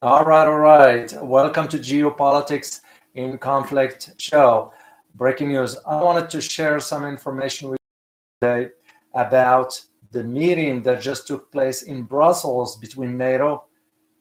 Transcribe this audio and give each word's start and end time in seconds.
All 0.00 0.24
right, 0.24 0.46
all 0.46 0.60
right. 0.60 1.12
Welcome 1.24 1.66
to 1.68 1.76
Geopolitics 1.76 2.82
in 3.16 3.36
Conflict 3.36 4.12
show. 4.18 4.72
Breaking 5.16 5.48
news. 5.48 5.76
I 5.84 6.00
wanted 6.00 6.30
to 6.30 6.40
share 6.40 6.78
some 6.78 7.04
information 7.04 7.70
with 7.70 7.80
you 7.80 8.48
today 8.48 8.70
about 9.12 9.82
the 10.12 10.22
meeting 10.22 10.84
that 10.84 11.02
just 11.02 11.26
took 11.26 11.50
place 11.50 11.82
in 11.82 12.04
Brussels 12.04 12.76
between 12.76 13.18
NATO 13.18 13.64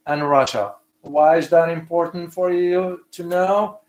and 0.08 0.28
Russia. 0.28 0.74
Why 1.02 1.38
is 1.38 1.48
that 1.50 1.70
important 1.70 2.34
for 2.34 2.52
you 2.52 3.02
to 3.12 3.24
know? 3.24 3.80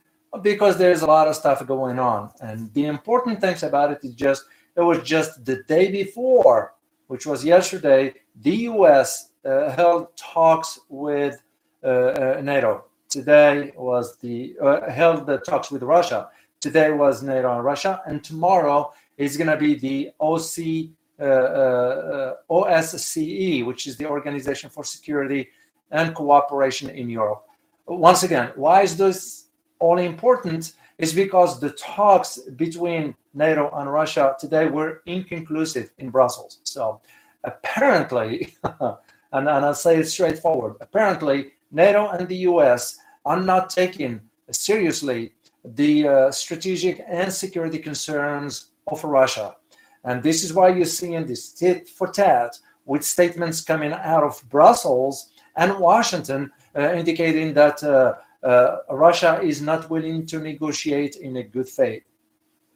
Because 0.43 0.77
there's 0.77 1.01
a 1.01 1.07
lot 1.07 1.27
of 1.27 1.37
stuff 1.37 1.67
going 1.67 1.99
on. 1.99 2.31
And 2.43 2.71
the 2.75 2.85
important 2.85 3.41
things 3.41 3.63
about 3.63 3.93
it 3.93 4.01
is 4.03 4.15
just 4.15 4.45
it 4.77 4.83
was 4.83 5.03
just 5.03 5.43
the 5.43 5.63
day 5.63 5.91
before, 5.91 6.75
which 7.07 7.25
was 7.25 7.47
yesterday, 7.47 8.13
the 8.43 8.57
US 8.73 9.31
uh, 9.43 9.71
held 9.71 10.15
talks 10.19 10.81
with 10.91 11.41
NATO. 11.83 12.85
Today 13.09 13.73
was 13.77 14.17
the 14.19 14.55
uh, 14.63 14.91
held 14.91 15.27
the 15.27 15.39
talks 15.39 15.71
with 15.71 15.83
Russia. 15.83 16.29
Today 16.61 16.91
was 16.91 17.23
NATO 17.23 17.55
and 17.55 17.65
Russia, 17.65 18.03
and 18.07 18.23
tomorrow 18.23 18.93
is 19.17 19.37
going 19.37 19.49
to 19.49 19.57
be 19.57 19.75
the 19.75 20.11
OC 20.21 20.91
uh, 21.21 21.25
uh, 21.25 22.35
OSCE, 22.51 23.65
which 23.65 23.87
is 23.87 23.97
the 23.97 24.07
Organization 24.07 24.69
for 24.69 24.85
Security 24.85 25.49
and 25.91 26.15
Cooperation 26.15 26.91
in 26.91 27.09
Europe. 27.09 27.45
Once 27.87 28.23
again, 28.25 28.53
why 28.57 28.83
is 28.83 28.97
this 28.97 29.47
all 29.79 29.99
important? 29.99 30.75
Is 30.99 31.13
because 31.13 31.61
the 31.61 31.71
talks 31.71 32.39
between 32.57 33.15
NATO 33.33 33.71
and 33.75 33.91
Russia 33.91 34.37
today 34.39 34.67
were 34.67 35.03
inconclusive 35.07 35.91
in 35.99 36.11
Brussels. 36.11 36.59
So 36.65 37.01
apparently, 37.45 38.57
and, 38.81 38.99
and 39.33 39.49
I'll 39.49 39.75
say 39.75 39.99
it 39.99 40.07
straightforward, 40.07 40.75
apparently 40.81 41.53
NATO 41.71 42.09
and 42.09 42.27
the 42.29 42.37
US 42.49 42.99
are 43.25 43.41
not 43.41 43.71
taking 43.71 44.21
seriously 44.51 45.33
the 45.65 46.09
uh, 46.09 46.31
strategic 46.31 47.05
and 47.07 47.33
security 47.33 47.79
concerns 47.79 48.71
of 48.87 49.05
Russia. 49.05 49.57
And 50.05 50.23
this 50.23 50.45
is 50.45 50.55
why 50.55 50.69
you're 50.69 50.87
seeing 50.87 51.27
this 51.27 51.53
tit 51.53 51.89
for 51.89 52.09
tat 52.09 52.59
with 52.87 53.05
statements 53.05 53.61
coming 53.61 53.93
out 53.93 54.25
of 54.25 54.43
Brussels 54.49 55.31
and 55.57 55.79
Washington 55.79 56.51
uh, 56.77 56.95
indicating 56.95 57.53
that 57.55 57.83
uh, 57.83 58.15
uh, 58.43 58.79
Russia 58.91 59.41
is 59.43 59.61
not 59.61 59.91
willing 59.91 60.25
to 60.27 60.39
negotiate 60.39 61.17
in 61.17 61.37
a 61.37 61.43
good 61.43 61.69
faith. 61.69 62.05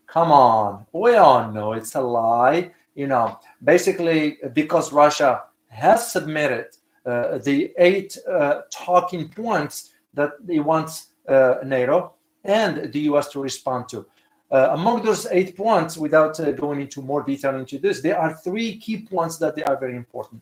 Come 0.07 0.31
on, 0.33 0.85
we 0.93 1.15
all 1.15 1.51
know 1.51 1.73
it's 1.73 1.95
a 1.95 2.01
lie. 2.01 2.73
You 2.95 3.07
know, 3.07 3.39
basically, 3.65 4.37
because 4.53 4.93
Russia 4.93 5.45
has 5.69 6.13
submitted 6.13 6.67
uh, 7.05 7.39
the 7.39 7.73
eight 7.79 8.17
uh, 8.31 8.61
talking 8.71 9.29
points 9.29 9.91
that 10.15 10.33
he 10.49 10.61
wants 10.61 11.09
uh, 11.29 11.57
NATO 11.65 12.15
and 12.45 12.93
the 12.93 13.01
US 13.01 13.29
to 13.31 13.41
respond 13.41 13.89
to. 13.89 14.07
Uh, 14.51 14.69
among 14.73 15.03
those 15.03 15.27
eight 15.31 15.57
points, 15.57 15.97
without 15.97 16.39
uh, 16.39 16.53
going 16.53 16.81
into 16.81 17.01
more 17.01 17.23
detail 17.23 17.57
into 17.57 17.79
this, 17.79 18.01
there 18.03 18.19
are 18.19 18.35
three 18.35 18.77
key 18.77 18.99
points 18.99 19.39
that 19.39 19.57
they 19.57 19.65
are 19.65 19.77
very 19.79 19.97
important. 19.97 20.41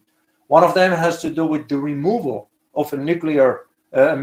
One 0.48 0.64
of 0.64 0.74
them 0.74 0.92
has 0.92 1.20
to 1.22 1.30
do 1.30 1.46
with 1.46 1.68
the 1.68 1.78
removal 1.78 2.50
of 2.74 2.92
nuclear 2.92 3.66
um, 3.92 4.22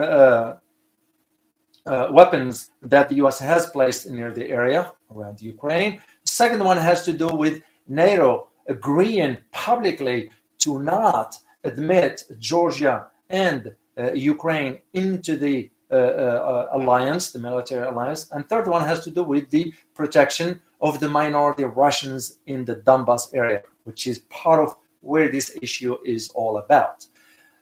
weapons 2.14 2.72
that 2.82 3.08
the 3.10 3.16
US 3.16 3.40
has 3.40 3.68
placed 3.68 4.10
near 4.10 4.32
the 4.32 4.50
area 4.50 4.92
around 5.16 5.42
Ukraine. 5.42 6.02
The 6.26 6.32
second 6.32 6.64
one 6.64 6.78
has 6.78 7.06
to 7.06 7.14
do 7.14 7.30
with 7.30 7.62
NATO 7.88 8.50
agreeing 8.68 9.38
publicly 9.52 10.30
to 10.60 10.84
not 10.84 11.38
admit 11.64 12.24
Georgia 12.40 13.08
and 13.30 13.76
uh, 13.98 14.14
Ukraine 14.14 14.80
into 14.94 15.38
the 15.38 15.70
uh, 15.90 15.96
uh, 15.96 16.70
alliance, 16.74 17.32
the 17.32 17.40
military 17.40 17.88
alliance. 17.88 18.30
And 18.32 18.48
third 18.48 18.68
one 18.68 18.86
has 18.86 19.04
to 19.06 19.12
do 19.12 19.24
with 19.24 19.50
the 19.50 19.74
protection 19.96 20.62
of 20.82 21.00
the 21.00 21.10
minority 21.10 21.64
Russians 21.64 22.40
in 22.46 22.66
the 22.66 22.76
Donbass 22.76 23.34
area, 23.34 23.64
which 23.86 24.06
is 24.06 24.20
part 24.30 24.62
of 24.62 24.76
where 25.02 25.30
this 25.32 25.58
issue 25.62 25.98
is 26.06 26.30
all 26.36 26.58
about. 26.58 27.06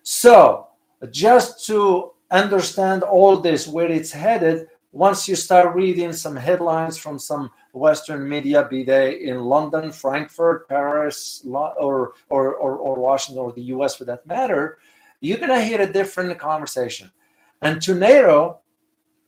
So, 0.04 0.68
just 1.12 1.66
to 1.68 2.12
understand 2.32 3.04
all 3.04 3.38
this, 3.38 3.68
where 3.68 3.92
it's 3.92 4.12
headed, 4.12 4.68
once 4.96 5.28
you 5.28 5.36
start 5.36 5.76
reading 5.76 6.14
some 6.14 6.38
headlines 6.38 6.98
from 6.98 7.20
some 7.20 7.52
Western 7.74 8.30
media, 8.30 8.66
be 8.70 8.82
they 8.82 9.20
in 9.24 9.42
London, 9.42 9.92
Frankfurt, 9.92 10.70
Paris, 10.70 11.46
or, 11.46 12.14
or, 12.30 12.56
or, 12.56 12.78
or 12.78 12.96
Washington, 12.96 13.44
or 13.44 13.52
the 13.52 13.64
US 13.76 13.98
for 13.98 14.06
that 14.06 14.26
matter, 14.26 14.78
you're 15.20 15.38
going 15.38 15.50
to 15.50 15.62
hear 15.62 15.82
a 15.82 15.92
different 15.92 16.40
conversation. 16.40 17.12
And 17.62 17.82
to 17.82 17.94
NATO, 17.94 18.60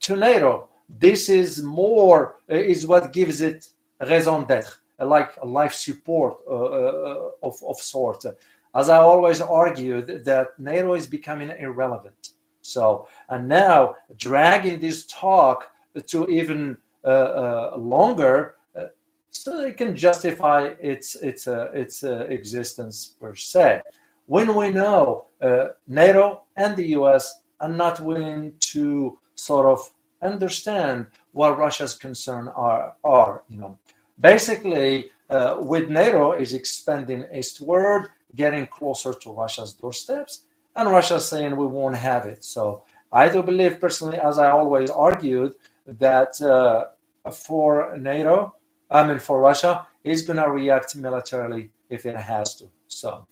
to 0.04 0.16
NATO, 0.16 0.70
this 0.88 1.28
is 1.28 1.62
more, 1.62 2.38
is 2.48 2.88
what 2.88 3.12
gives 3.12 3.42
it 3.42 3.68
raison 4.00 4.46
d'etre, 4.46 4.72
like 5.02 5.32
life 5.44 5.74
support 5.74 6.38
uh, 6.50 6.54
uh, 6.54 7.30
of, 7.44 7.62
of 7.68 7.76
sorts. 7.76 8.26
As 8.74 8.88
I 8.88 9.00
always 9.00 9.42
argued, 9.42 10.24
that 10.24 10.58
NATO 10.58 10.94
is 10.94 11.08
becoming 11.08 11.52
irrelevant. 11.60 12.37
So, 12.68 13.08
and 13.30 13.48
now 13.48 13.96
dragging 14.18 14.80
this 14.80 15.06
talk 15.06 15.72
to 16.06 16.28
even 16.28 16.78
uh, 17.04 17.08
uh, 17.08 17.78
longer 17.78 18.56
uh, 18.76 18.88
so 19.32 19.62
it 19.62 19.78
can 19.78 19.96
justify 19.96 20.74
its 20.82 21.16
its 21.16 21.48
uh, 21.48 21.70
its 21.74 22.04
uh, 22.04 22.28
existence 22.30 23.16
per 23.20 23.34
se. 23.36 23.82
When 24.26 24.54
we 24.56 24.72
know 24.72 25.26
uh, 25.42 25.68
NATO 25.88 26.44
and 26.58 26.76
the 26.76 26.88
U.S. 27.00 27.40
are 27.62 27.70
not 27.70 28.02
willing 28.02 28.54
to 28.74 29.18
sort 29.36 29.68
of 29.68 29.90
understand 30.22 31.06
what 31.32 31.58
Russia's 31.58 31.96
concern 31.96 32.50
are, 32.50 32.96
are 33.04 33.44
you 33.50 33.60
know, 33.60 33.78
basically 34.20 35.12
with 35.60 35.90
NATO 35.90 36.34
is 36.34 36.54
expanding 36.54 37.24
eastward, 37.34 38.10
getting 38.36 38.68
closer 38.68 39.14
to 39.14 39.32
Russia's 39.32 39.74
doorsteps, 39.74 40.42
and 40.78 40.90
Russia 40.90 41.20
saying 41.20 41.56
we 41.56 41.66
won't 41.66 41.96
have 41.96 42.26
it. 42.26 42.44
So 42.44 42.84
I 43.12 43.30
do 43.30 43.42
believe 43.44 43.82
personally, 43.82 44.18
as 44.18 44.38
I 44.38 44.52
always 44.52 44.90
argued, 44.90 45.54
that 45.88 46.40
uh, 46.42 47.32
for 47.32 47.98
NATO, 47.98 48.56
I 48.90 49.06
mean 49.06 49.20
for 49.20 49.42
Russia, 49.42 49.88
is 50.04 50.22
going 50.22 50.38
to 50.38 50.50
react 50.50 50.96
militarily 50.96 51.72
if 51.90 52.06
it 52.06 52.16
has 52.16 52.56
to. 52.56 52.66
So, 52.88 53.28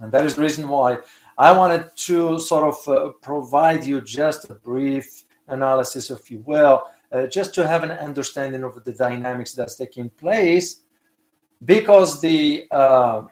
and 0.00 0.10
that 0.12 0.26
is 0.26 0.34
the 0.34 0.42
reason 0.42 0.68
why 0.68 0.98
I 1.38 1.52
wanted 1.52 1.90
to 2.08 2.38
sort 2.38 2.64
of 2.64 2.88
uh, 2.88 3.12
provide 3.22 3.84
you 3.84 4.00
just 4.00 4.50
a 4.50 4.54
brief 4.54 5.24
analysis, 5.48 6.10
if 6.10 6.30
you 6.30 6.42
will, 6.46 6.84
uh, 7.12 7.26
just 7.26 7.54
to 7.54 7.66
have 7.66 7.84
an 7.84 7.92
understanding 7.92 8.64
of 8.64 8.82
the 8.84 8.92
dynamics 8.92 9.52
that's 9.52 9.76
taking 9.76 10.10
place, 10.10 10.82
because 11.64 12.20
the 12.20 12.66
uh, 12.70 13.22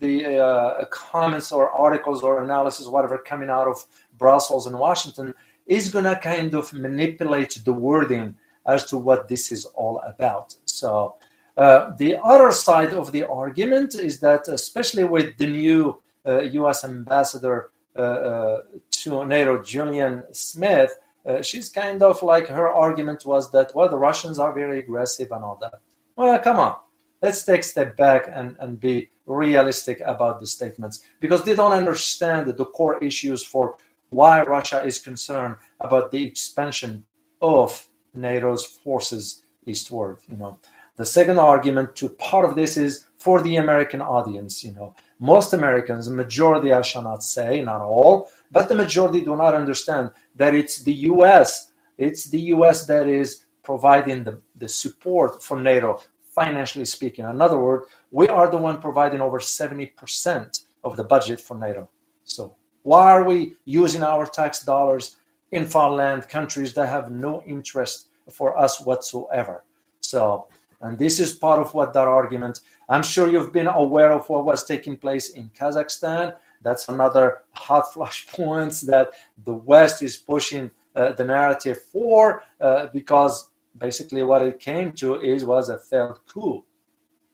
the 0.00 0.38
uh, 0.38 0.84
comments 0.86 1.52
or 1.52 1.70
articles 1.70 2.22
or 2.22 2.42
analysis, 2.42 2.86
whatever, 2.86 3.18
coming 3.18 3.50
out 3.50 3.68
of 3.68 3.84
Brussels 4.18 4.66
and 4.66 4.78
Washington 4.78 5.34
is 5.66 5.90
going 5.90 6.04
to 6.04 6.16
kind 6.16 6.54
of 6.54 6.72
manipulate 6.72 7.60
the 7.64 7.72
wording 7.72 8.34
as 8.66 8.84
to 8.86 8.96
what 8.98 9.28
this 9.28 9.52
is 9.52 9.64
all 9.64 10.00
about. 10.00 10.54
So, 10.64 11.16
uh, 11.56 11.92
the 11.96 12.18
other 12.22 12.52
side 12.52 12.92
of 12.92 13.12
the 13.12 13.24
argument 13.24 13.94
is 13.94 14.20
that, 14.20 14.46
especially 14.48 15.04
with 15.04 15.36
the 15.38 15.46
new 15.46 16.02
uh, 16.26 16.42
US 16.42 16.84
ambassador 16.84 17.70
uh, 17.96 18.02
uh, 18.02 18.62
to 18.90 19.24
NATO, 19.24 19.58
Julianne 19.58 20.22
Smith, 20.36 20.92
uh, 21.24 21.40
she's 21.42 21.70
kind 21.70 22.02
of 22.02 22.22
like 22.22 22.46
her 22.48 22.68
argument 22.68 23.24
was 23.24 23.50
that, 23.52 23.74
well, 23.74 23.88
the 23.88 23.96
Russians 23.96 24.38
are 24.38 24.52
very 24.52 24.80
aggressive 24.80 25.32
and 25.32 25.42
all 25.42 25.58
that. 25.62 25.80
Well, 26.14 26.38
come 26.38 26.58
on 26.58 26.76
let's 27.22 27.44
take 27.44 27.60
a 27.60 27.64
step 27.64 27.96
back 27.96 28.28
and, 28.32 28.56
and 28.60 28.78
be 28.78 29.10
realistic 29.26 30.00
about 30.06 30.40
the 30.40 30.46
statements 30.46 31.00
because 31.20 31.42
they 31.42 31.54
don't 31.54 31.72
understand 31.72 32.46
the 32.46 32.64
core 32.64 33.02
issues 33.02 33.44
for 33.44 33.76
why 34.10 34.42
Russia 34.42 34.82
is 34.84 34.98
concerned 34.98 35.56
about 35.80 36.10
the 36.10 36.24
expansion 36.24 37.04
of 37.42 37.86
NATO's 38.14 38.64
forces 38.64 39.42
eastward. 39.66 40.18
You 40.28 40.36
know, 40.36 40.58
the 40.96 41.04
second 41.04 41.38
argument 41.38 41.96
to 41.96 42.08
part 42.08 42.44
of 42.44 42.54
this 42.54 42.76
is 42.76 43.06
for 43.18 43.42
the 43.42 43.56
American 43.56 44.00
audience. 44.00 44.62
You 44.64 44.72
know, 44.72 44.94
most 45.18 45.52
Americans, 45.52 46.08
majority, 46.08 46.72
I 46.72 46.82
shall 46.82 47.02
not 47.02 47.22
say, 47.22 47.62
not 47.62 47.80
all, 47.80 48.30
but 48.52 48.68
the 48.68 48.74
majority 48.74 49.22
do 49.22 49.36
not 49.36 49.54
understand 49.54 50.10
that 50.36 50.54
it's 50.54 50.78
the 50.78 50.94
U.S. 51.10 51.72
It's 51.98 52.24
the 52.24 52.40
U.S. 52.54 52.86
that 52.86 53.08
is 53.08 53.44
providing 53.62 54.22
the, 54.22 54.40
the 54.56 54.68
support 54.68 55.42
for 55.42 55.60
NATO 55.60 56.00
financially 56.36 56.84
speaking. 56.84 57.24
In 57.24 57.40
other 57.40 57.58
words, 57.58 57.86
we 58.10 58.28
are 58.28 58.48
the 58.48 58.58
one 58.58 58.78
providing 58.78 59.22
over 59.22 59.40
70% 59.40 60.64
of 60.84 60.96
the 60.96 61.02
budget 61.02 61.40
for 61.40 61.56
NATO. 61.56 61.88
So 62.24 62.54
why 62.82 63.10
are 63.10 63.24
we 63.24 63.56
using 63.64 64.02
our 64.02 64.26
tax 64.26 64.62
dollars 64.62 65.16
in 65.50 65.66
far 65.66 65.90
land 65.90 66.28
countries 66.28 66.74
that 66.74 66.88
have 66.88 67.10
no 67.10 67.42
interest 67.46 68.08
for 68.30 68.56
us 68.56 68.80
whatsoever? 68.80 69.64
So, 70.00 70.46
and 70.82 70.98
this 70.98 71.18
is 71.18 71.32
part 71.32 71.58
of 71.58 71.72
what 71.72 71.94
that 71.94 72.06
argument. 72.06 72.60
I'm 72.90 73.02
sure 73.02 73.28
you've 73.28 73.52
been 73.52 73.66
aware 73.66 74.12
of 74.12 74.28
what 74.28 74.44
was 74.44 74.62
taking 74.62 74.96
place 74.96 75.30
in 75.30 75.50
Kazakhstan 75.58 76.34
That's 76.62 76.88
another 76.88 77.42
hot 77.52 77.86
flashpoints 77.94 78.86
that 78.86 79.06
the 79.44 79.54
West 79.54 80.02
is 80.02 80.16
pushing 80.18 80.70
uh, 80.94 81.12
the 81.12 81.24
narrative 81.24 81.78
for, 81.92 82.42
uh, 82.60 82.86
because 82.92 83.48
basically 83.78 84.22
what 84.22 84.42
it 84.42 84.58
came 84.58 84.92
to 84.92 85.20
is 85.20 85.44
was 85.44 85.68
a 85.68 85.78
failed 85.78 86.20
coup, 86.26 86.64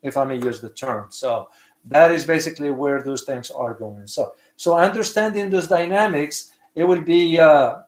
if 0.02 0.16
I 0.16 0.24
may 0.24 0.36
use 0.36 0.60
the 0.60 0.70
term. 0.70 1.06
So 1.10 1.48
that 1.86 2.12
is 2.12 2.24
basically 2.24 2.70
where 2.70 3.02
those 3.02 3.22
things 3.22 3.50
are 3.50 3.74
going. 3.74 4.06
So 4.06 4.34
so 4.56 4.76
understanding 4.76 5.50
those 5.50 5.68
dynamics, 5.68 6.52
it 6.74 6.84
will 6.84 7.00
be 7.02 7.38
uh, 7.38 7.78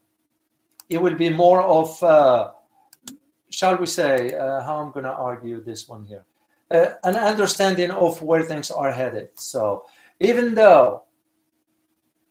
it 0.89 0.99
will 1.01 1.15
be 1.15 1.31
more 1.31 1.63
of 1.63 2.03
uh, 2.03 2.51
shall 3.51 3.77
we 3.77 3.87
say 3.87 4.35
uh, 4.35 4.63
how 4.63 4.79
I'm 4.79 4.91
going 4.91 5.05
to 5.05 5.13
argue 5.13 5.63
this 5.63 5.89
one 5.89 6.05
here, 6.05 6.25
uh, 6.71 6.95
an 7.05 7.17
understanding 7.17 7.91
of 7.91 8.21
where 8.21 8.43
things 8.43 8.71
are 8.71 8.93
headed. 8.93 9.29
So 9.35 9.85
even 10.21 10.55
though 10.55 11.05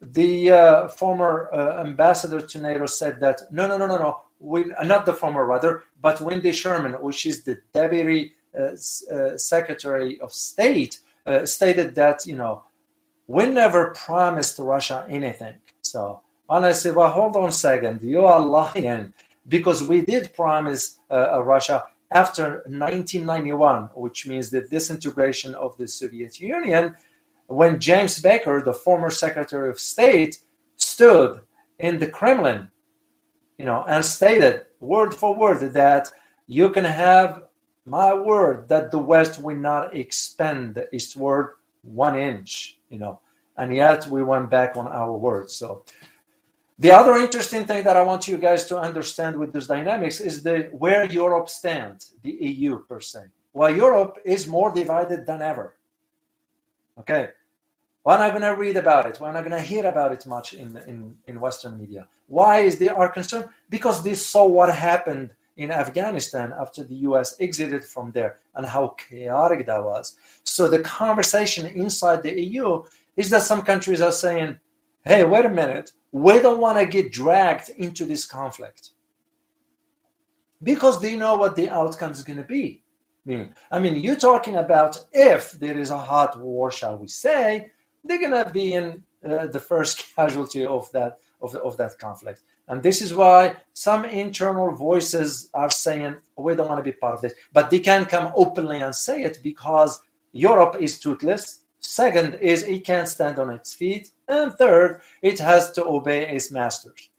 the 0.02 0.52
uh, 0.52 0.88
former 0.90 1.50
uh, 1.54 1.80
ambassador 1.80 2.42
to 2.42 2.58
NATO 2.60 2.86
said 2.86 3.20
that 3.22 3.42
no, 3.52 3.68
no, 3.68 3.78
no, 3.78 3.88
no, 3.88 3.98
no, 3.98 4.22
we, 4.44 4.74
uh, 4.74 4.84
not 4.84 5.06
the 5.06 5.14
former 5.14 5.46
rather, 5.46 5.84
but 6.02 6.22
Wendy 6.22 6.52
Sherman, 6.52 6.94
which 6.94 7.26
is 7.26 7.44
the 7.44 7.58
deputy 7.74 8.34
uh, 8.60 8.76
uh, 9.12 9.38
secretary 9.38 10.20
of 10.20 10.34
state, 10.34 11.00
stated 11.46 11.96
that 11.96 12.28
you 12.28 12.36
know 12.36 12.64
we 13.28 13.46
never 13.46 13.94
promised 14.06 14.60
Russia 14.60 15.06
anything. 15.10 15.56
So, 15.82 16.22
and 16.50 16.66
I 16.66 16.74
said, 16.74 16.96
well, 16.96 17.10
hold 17.10 17.36
on 17.38 17.50
a 17.50 17.52
second, 17.52 18.02
you 18.02 18.26
are 18.26 18.42
lying 18.42 19.14
because 19.48 19.82
we 19.84 20.02
did 20.02 20.34
promise 20.34 21.00
uh, 21.10 21.42
Russia 21.44 21.86
after 22.12 22.64
1991, 22.68 23.90
which 23.96 24.28
means 24.28 24.50
the 24.50 24.62
disintegration 24.62 25.56
of 25.56 25.76
the 25.78 25.88
Soviet 25.88 26.40
Union, 26.40 26.96
when 27.48 27.80
James 27.80 28.20
Baker, 28.20 28.62
the 28.64 28.74
former 28.74 29.10
Secretary 29.10 29.70
of 29.70 29.80
State, 29.80 30.40
stood 30.78 31.42
in 31.80 32.00
the 32.00 32.08
Kremlin, 32.08 32.70
you 33.58 33.66
know, 33.66 33.84
and 33.88 34.04
stated 34.04 34.66
word 34.80 35.14
for 35.14 35.36
word 35.36 35.74
that 35.74 36.12
you 36.48 36.70
can 36.70 36.86
have 36.86 37.44
my 37.86 38.14
word 38.14 38.68
that 38.70 38.92
the 38.92 38.98
West 38.98 39.42
will 39.42 39.58
not 39.58 39.96
expand 39.96 40.82
its 40.92 41.16
word 41.16 41.56
one 41.84 42.18
inch 42.18 42.78
you 42.94 43.00
know, 43.00 43.20
and 43.58 43.76
yet 43.76 44.06
we 44.08 44.22
went 44.24 44.52
back 44.52 44.78
on 44.78 44.88
our 44.88 45.14
word. 45.14 45.50
So 45.50 45.84
the 46.78 46.92
other 46.92 47.16
interesting 47.16 47.66
thing 47.66 47.84
that 47.84 47.98
I 47.98 48.04
want 48.04 48.28
you 48.28 48.38
guys 48.38 48.66
to 48.66 48.78
understand 48.78 49.36
with 49.36 49.52
this 49.52 49.66
dynamics 49.66 50.20
is 50.20 50.44
the 50.44 50.70
where 50.72 51.06
Europe 51.06 51.50
stands, 51.50 52.14
the 52.22 52.34
EU 52.52 52.80
per 52.90 53.00
se. 53.02 53.22
Well, 53.52 53.76
Europe 53.76 54.20
is 54.24 54.48
more 54.48 54.72
divided 54.72 55.26
than 55.26 55.42
ever. 55.42 55.76
Okay. 57.00 57.30
We're 58.06 58.18
not 58.18 58.32
going 58.32 58.44
to 58.44 58.56
read 58.66 58.78
about 58.78 59.06
it. 59.08 59.20
We're 59.20 59.32
not 59.32 59.46
going 59.46 59.60
to 59.62 59.68
hear 59.74 59.86
about 59.86 60.12
it 60.12 60.28
much 60.28 60.54
in, 60.54 60.78
in, 60.92 61.16
in 61.26 61.40
Western 61.40 61.80
media. 61.80 62.06
Why 62.34 62.62
is 62.62 62.80
they 62.80 62.90
are 62.90 63.10
concerned? 63.10 63.48
Because 63.70 64.02
they 64.02 64.16
saw 64.16 64.44
what 64.48 64.74
happened 64.74 65.30
in 65.56 65.70
Afghanistan 65.70 66.52
after 66.60 66.84
the 66.84 66.96
US 67.08 67.36
exited 67.40 67.84
from 67.84 68.12
there 68.12 68.40
and 68.56 68.66
how 68.66 68.96
chaotic 69.04 69.68
that 69.68 69.84
was. 69.84 70.16
So 70.44 70.68
the 70.68 70.80
conversation 70.80 71.68
inside 71.68 72.24
the 72.24 72.36
EU 72.42 72.84
is 73.16 73.30
that 73.30 73.44
some 73.44 73.62
countries 73.62 74.02
are 74.02 74.12
saying, 74.12 74.58
hey, 75.06 75.24
wait 75.24 75.46
a 75.46 75.50
minute, 75.62 75.92
we 76.12 76.40
don't 76.40 76.60
want 76.60 76.80
to 76.80 76.88
get 76.88 77.12
dragged 77.12 77.70
into 77.78 78.04
this 78.04 78.26
conflict 78.26 78.84
because 80.64 81.00
they 81.00 81.16
know 81.16 81.36
what 81.36 81.56
the 81.56 81.70
outcome 81.70 82.14
is 82.14 82.24
going 82.24 82.42
to 82.46 82.50
be. 82.58 82.82
I 83.72 83.78
mean, 83.80 83.96
you're 84.04 84.26
talking 84.30 84.56
about 84.56 85.06
if 85.14 85.52
there 85.52 85.78
is 85.78 85.92
a 85.92 86.06
hot 86.12 86.40
war, 86.40 86.72
shall 86.72 86.98
we 86.98 87.10
say, 87.10 87.70
they're 88.04 88.26
going 88.26 88.44
to 88.44 88.50
be 88.50 88.74
in 88.74 89.04
uh, 89.24 89.46
the 89.48 89.60
first 89.60 89.96
casualty 90.16 90.66
of 90.66 90.92
that 90.94 91.20
of, 91.44 91.56
of 91.56 91.78
that 91.78 92.00
conflict. 92.00 92.42
And 92.68 92.82
this 92.82 93.02
is 93.02 93.14
why 93.14 93.58
some 93.74 94.06
internal 94.06 94.72
voices 94.72 95.50
are 95.54 95.70
saying, 95.70 96.16
we 96.38 96.56
don't 96.56 96.70
want 96.70 96.80
to 96.80 96.92
be 96.92 96.98
part 96.98 97.16
of 97.16 97.22
this. 97.22 97.34
But 97.52 97.70
they 97.70 97.80
can't 97.80 98.08
come 98.08 98.32
openly 98.36 98.82
and 98.82 98.96
say 98.96 99.24
it 99.24 99.40
because 99.44 100.02
Europe 100.32 100.78
is 100.80 101.00
toothless. 101.00 101.60
Second 101.82 102.36
is 102.36 102.64
it 102.64 102.86
can't 102.86 103.10
stand 103.10 103.38
on 103.38 103.50
its 103.50 103.74
feet. 103.74 104.12
And 104.30 104.54
third, 104.54 105.02
it 105.22 105.38
has 105.40 105.72
to 105.74 105.86
obey 105.86 106.28
its 106.28 106.52
masters. 106.52 107.10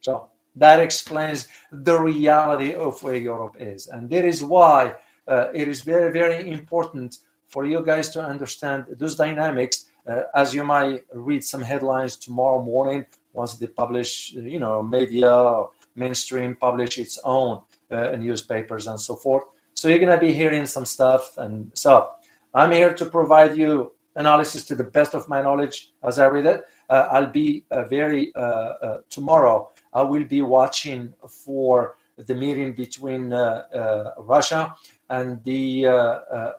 So 0.00 0.30
that 0.56 0.80
explains 0.80 1.48
the 1.70 2.00
reality 2.00 2.74
of 2.74 3.02
where 3.02 3.16
Europe 3.16 3.56
is. 3.60 3.88
And 3.88 4.08
that 4.08 4.24
is 4.24 4.42
why 4.42 4.94
uh, 5.28 5.48
it 5.52 5.68
is 5.68 5.82
very, 5.82 6.10
very 6.10 6.50
important 6.50 7.18
for 7.48 7.66
you 7.66 7.84
guys 7.84 8.08
to 8.10 8.22
understand 8.22 8.86
those 8.98 9.16
dynamics. 9.16 9.84
Uh, 10.06 10.22
as 10.34 10.54
you 10.54 10.64
might 10.64 11.04
read 11.12 11.44
some 11.44 11.60
headlines 11.60 12.16
tomorrow 12.16 12.62
morning 12.62 13.04
once 13.32 13.54
they 13.54 13.66
publish, 13.66 14.32
you 14.32 14.58
know, 14.58 14.82
media, 14.82 15.64
mainstream 15.94 16.56
publish 16.56 16.98
its 16.98 17.18
own 17.24 17.62
uh, 17.90 18.10
newspapers 18.16 18.86
and 18.86 19.00
so 19.00 19.16
forth. 19.16 19.44
So 19.74 19.88
you're 19.88 19.98
going 19.98 20.18
to 20.18 20.18
be 20.18 20.32
hearing 20.32 20.66
some 20.66 20.84
stuff. 20.84 21.36
And 21.38 21.70
so 21.74 22.10
I'm 22.54 22.72
here 22.72 22.94
to 22.94 23.04
provide 23.06 23.56
you 23.56 23.92
analysis 24.16 24.64
to 24.64 24.74
the 24.74 24.84
best 24.84 25.14
of 25.14 25.28
my 25.28 25.40
knowledge 25.42 25.92
as 26.02 26.18
I 26.18 26.26
read 26.26 26.46
it. 26.46 26.64
Uh, 26.90 27.08
I'll 27.12 27.26
be 27.26 27.64
uh, 27.70 27.84
very, 27.84 28.34
uh, 28.34 28.40
uh, 28.40 28.98
tomorrow, 29.10 29.70
I 29.92 30.02
will 30.02 30.24
be 30.24 30.42
watching 30.42 31.14
for 31.28 31.96
the 32.16 32.34
meeting 32.34 32.72
between 32.72 33.32
uh, 33.32 34.12
Russia 34.18 34.74
and 35.10 35.42
the 35.44 35.86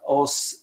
OS, 0.07 0.61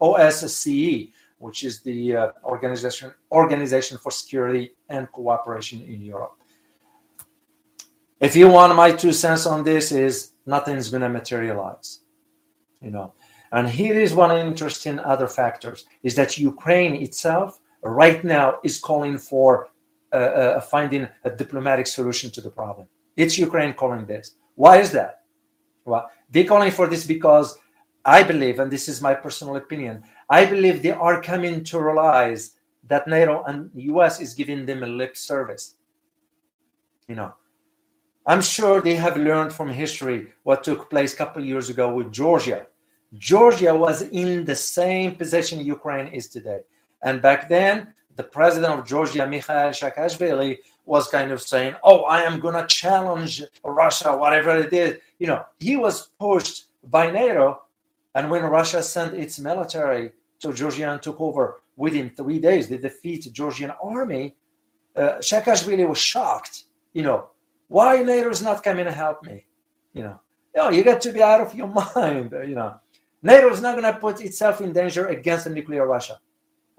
OSCE, 0.00 1.12
which 1.42 1.64
is 1.64 1.80
the 1.80 2.16
uh, 2.16 2.28
organization 2.44 3.12
organization 3.32 3.98
for 3.98 4.12
security 4.12 4.64
and 4.88 5.10
cooperation 5.10 5.82
in 5.82 6.00
Europe. 6.00 6.34
If 8.20 8.36
you 8.36 8.46
want 8.48 8.76
my 8.76 8.92
two 8.92 9.12
cents 9.12 9.44
on 9.46 9.64
this, 9.64 9.90
is 9.90 10.14
nothing's 10.46 10.88
going 10.88 11.02
to 11.02 11.08
materialize, 11.08 11.88
you 12.80 12.92
know. 12.92 13.14
And 13.50 13.68
here 13.68 13.98
is 14.00 14.14
one 14.14 14.30
interesting 14.38 15.00
other 15.00 15.26
factors 15.26 15.84
is 16.04 16.14
that 16.14 16.38
Ukraine 16.38 16.94
itself 17.06 17.58
right 17.82 18.22
now 18.22 18.58
is 18.62 18.78
calling 18.78 19.18
for 19.18 19.68
uh, 20.12 20.16
uh, 20.16 20.60
finding 20.60 21.08
a 21.24 21.30
diplomatic 21.30 21.88
solution 21.88 22.30
to 22.30 22.40
the 22.40 22.50
problem. 22.50 22.86
It's 23.16 23.36
Ukraine 23.36 23.74
calling 23.74 24.06
this. 24.06 24.36
Why 24.54 24.74
is 24.84 24.92
that? 24.92 25.12
Well, 25.84 26.08
they're 26.30 26.50
calling 26.52 26.70
for 26.70 26.86
this 26.86 27.04
because 27.04 27.58
I 28.04 28.22
believe, 28.22 28.58
and 28.58 28.70
this 28.70 28.88
is 28.88 29.00
my 29.00 29.14
personal 29.14 29.56
opinion, 29.56 30.02
I 30.28 30.44
believe 30.44 30.82
they 30.82 30.90
are 30.90 31.22
coming 31.22 31.62
to 31.64 31.80
realize 31.80 32.52
that 32.88 33.06
NATO 33.06 33.44
and 33.44 33.70
the 33.74 33.82
US 33.94 34.20
is 34.20 34.34
giving 34.34 34.66
them 34.66 34.82
a 34.82 34.86
lip 34.86 35.16
service. 35.16 35.76
You 37.08 37.14
know, 37.14 37.34
I'm 38.26 38.42
sure 38.42 38.80
they 38.80 38.94
have 38.96 39.16
learned 39.16 39.52
from 39.52 39.68
history 39.68 40.32
what 40.42 40.64
took 40.64 40.90
place 40.90 41.14
a 41.14 41.16
couple 41.16 41.44
years 41.44 41.70
ago 41.70 41.94
with 41.94 42.12
Georgia. 42.12 42.66
Georgia 43.18 43.74
was 43.74 44.02
in 44.02 44.44
the 44.44 44.56
same 44.56 45.14
position 45.14 45.60
Ukraine 45.60 46.08
is 46.08 46.28
today. 46.28 46.60
And 47.02 47.20
back 47.20 47.48
then, 47.48 47.94
the 48.16 48.22
president 48.22 48.78
of 48.78 48.86
Georgia, 48.86 49.26
Mikhail 49.26 49.70
Saakashvili, 49.70 50.58
was 50.84 51.08
kind 51.08 51.30
of 51.30 51.42
saying, 51.42 51.74
Oh, 51.82 52.02
I 52.02 52.22
am 52.22 52.40
going 52.40 52.54
to 52.54 52.66
challenge 52.66 53.42
Russia, 53.64 54.16
whatever 54.16 54.56
it 54.58 54.72
is. 54.72 54.98
You 55.18 55.28
know, 55.28 55.44
he 55.58 55.76
was 55.76 56.08
pushed 56.18 56.66
by 56.84 57.10
NATO. 57.10 57.62
And 58.14 58.30
when 58.30 58.42
Russia 58.42 58.82
sent 58.82 59.14
its 59.14 59.38
military 59.38 60.12
to 60.42 60.52
Georgia 60.52 60.90
and 60.90 61.00
took 61.00 61.20
over 61.20 61.62
within 61.76 62.10
three 62.10 62.38
days. 62.38 62.68
They 62.68 62.78
defeat 62.78 63.28
Georgian 63.32 63.72
army. 63.82 64.34
Uh, 64.94 65.20
was 65.88 65.98
shocked. 65.98 66.64
You 66.92 67.02
know, 67.02 67.30
why 67.68 68.02
NATO 68.02 68.28
is 68.28 68.42
not 68.42 68.62
coming 68.62 68.84
to 68.84 68.92
help 68.92 69.24
me? 69.24 69.46
You 69.94 70.02
know, 70.02 70.20
you, 70.54 70.62
know, 70.62 70.70
you 70.70 70.84
got 70.84 71.00
to 71.00 71.12
be 71.12 71.22
out 71.22 71.40
of 71.40 71.54
your 71.54 71.68
mind. 71.96 72.32
You 72.32 72.54
know, 72.54 72.74
NATO 73.22 73.50
is 73.50 73.62
not 73.62 73.78
going 73.78 73.90
to 73.92 73.98
put 73.98 74.20
itself 74.20 74.60
in 74.60 74.72
danger 74.72 75.06
against 75.06 75.46
a 75.46 75.50
nuclear 75.50 75.86
Russia. 75.86 76.20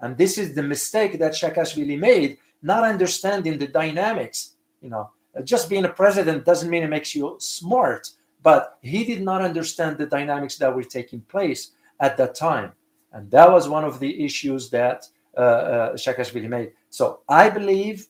And 0.00 0.16
this 0.16 0.38
is 0.38 0.54
the 0.54 0.62
mistake 0.62 1.18
that 1.18 1.32
Saakashvili 1.32 1.98
made, 1.98 2.38
not 2.62 2.84
understanding 2.84 3.58
the 3.58 3.66
dynamics. 3.66 4.54
You 4.82 4.90
know, 4.90 5.10
just 5.42 5.68
being 5.68 5.86
a 5.86 5.88
president 5.88 6.44
doesn't 6.44 6.70
mean 6.70 6.82
it 6.82 6.90
makes 6.90 7.14
you 7.14 7.36
smart, 7.38 8.10
but 8.44 8.78
he 8.82 9.04
did 9.04 9.22
not 9.22 9.40
understand 9.40 9.96
the 9.96 10.06
dynamics 10.06 10.56
that 10.58 10.72
were 10.72 10.84
taking 10.84 11.22
place 11.22 11.72
at 11.98 12.16
that 12.18 12.34
time. 12.34 12.70
And 13.12 13.28
that 13.30 13.50
was 13.50 13.68
one 13.68 13.84
of 13.84 13.98
the 13.98 14.24
issues 14.24 14.70
that 14.70 15.08
uh, 15.36 15.40
uh, 15.40 16.48
made. 16.48 16.72
So 16.90 17.20
I 17.28 17.48
believe 17.48 18.06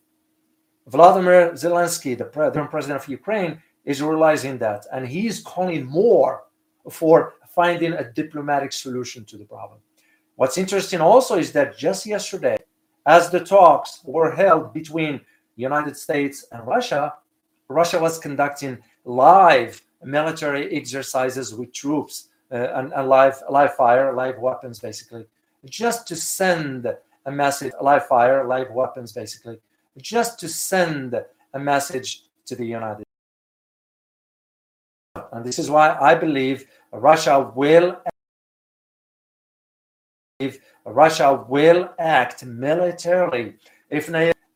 Vladimir 0.89 1.53
Zelensky, 1.53 2.19
the 2.19 2.25
current 2.25 2.71
president 2.71 3.01
of 3.01 3.09
Ukraine, 3.09 3.63
is 3.85 4.03
realizing 4.03 4.59
that. 4.59 4.87
And 4.93 5.07
he's 5.07 5.41
calling 5.41 5.87
more 5.87 6.43
for 6.91 7.35
finding 7.55 7.93
a 7.93 8.11
diplomatic 8.13 8.73
solution 8.73 9.25
to 9.27 9.39
the 9.39 9.45
problem. 9.45 9.79
What's 10.35 10.59
interesting 10.59 11.01
also 11.01 11.37
is 11.37 11.53
that 11.53 11.79
just 11.79 12.07
yesterday, 12.07 12.57
as 13.07 13.31
the 13.31 13.41
talks 13.41 14.01
were 14.05 14.35
held 14.35 14.75
between 14.75 15.21
United 15.55 15.97
States 15.97 16.45
and 16.51 16.67
Russia, 16.67 17.15
Russia 17.69 18.01
was 18.01 18.19
conducting 18.19 18.79
live 19.05 19.81
military 20.05 20.75
exercises 20.75 21.55
with 21.55 21.73
troops 21.73 22.29
uh, 22.53 22.69
and, 22.75 22.93
and 22.93 23.09
live 23.09 23.43
live 23.51 23.75
fire, 23.75 24.13
live 24.15 24.39
weapons, 24.39 24.79
basically, 24.79 25.27
just 25.67 26.07
to 26.09 26.17
send 26.17 26.87
a 27.27 27.33
massive 27.33 27.73
live 27.81 28.07
fire, 28.07 28.47
live 28.47 28.71
weapons, 28.71 29.13
basically, 29.13 29.59
just 29.99 30.39
to 30.41 30.49
send 30.49 31.15
a 31.55 31.59
message 31.59 32.25
to 32.47 32.55
the 32.55 32.67
United 32.67 33.05
States. 35.17 35.29
And 35.33 35.45
this 35.45 35.59
is 35.59 35.71
why 35.71 35.97
I 36.01 36.15
believe 36.15 36.67
Russia 36.93 37.53
will 37.55 37.97
if 40.41 40.59
Russia 40.85 41.45
will 41.49 41.89
act 41.99 42.45
militarily 42.45 43.55
if 43.89 44.11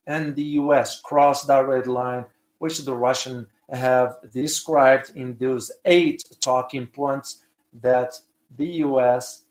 and 0.08 0.34
the 0.34 0.42
US 0.62 1.00
cross 1.00 1.44
that 1.44 1.68
red 1.68 1.86
line, 1.86 2.24
which 2.58 2.78
the 2.84 2.94
Russian 2.94 3.46
have 3.72 4.16
described 4.32 5.12
in 5.14 5.36
those 5.38 5.70
eight 5.84 6.24
talking 6.40 6.86
points 6.86 7.44
that 7.80 8.14
the 8.56 8.66
US 8.86 9.42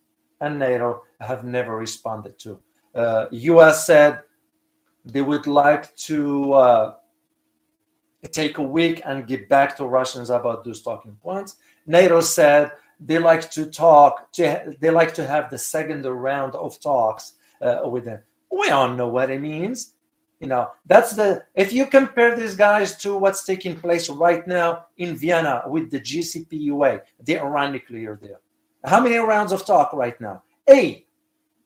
and 0.41 0.57
NATO 0.59 1.03
have 1.19 1.43
never 1.43 1.77
responded 1.77 2.37
to. 2.39 2.59
Uh, 2.95 3.25
US 3.31 3.85
said 3.85 4.21
they 5.05 5.21
would 5.21 5.47
like 5.47 5.95
to 5.95 6.53
uh, 6.53 6.93
take 8.31 8.57
a 8.57 8.63
week 8.63 9.01
and 9.05 9.27
get 9.27 9.47
back 9.47 9.77
to 9.77 9.85
Russians 9.85 10.29
about 10.29 10.63
those 10.63 10.81
talking 10.81 11.15
points. 11.21 11.57
NATO 11.85 12.21
said 12.21 12.71
they 12.99 13.19
like 13.19 13.51
to 13.51 13.67
talk 13.67 14.31
to, 14.33 14.75
they 14.79 14.89
like 14.89 15.13
to 15.13 15.27
have 15.27 15.49
the 15.49 15.57
second 15.57 16.03
round 16.05 16.55
of 16.55 16.79
talks 16.81 17.33
uh, 17.61 17.81
with 17.85 18.05
them 18.05 18.21
we 18.51 18.69
all 18.69 18.89
know 18.89 19.07
what 19.07 19.29
it 19.29 19.41
means 19.41 19.93
you 20.39 20.47
know 20.47 20.69
that's 20.85 21.13
the 21.13 21.43
if 21.55 21.73
you 21.73 21.85
compare 21.85 22.35
these 22.35 22.55
guys 22.55 22.95
to 22.97 23.17
what's 23.17 23.43
taking 23.43 23.79
place 23.79 24.09
right 24.09 24.47
now 24.47 24.85
in 24.97 25.15
vienna 25.15 25.63
with 25.67 25.89
the 25.89 25.99
JCPOA 25.99 27.01
the 27.23 27.35
iran 27.37 27.71
nuclear 27.71 28.15
deal 28.15 28.39
how 28.85 29.01
many 29.01 29.17
rounds 29.17 29.51
of 29.51 29.65
talk 29.65 29.93
right 29.93 30.19
now 30.21 30.41
eight 30.67 31.07